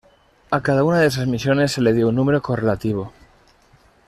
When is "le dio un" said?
1.81-2.15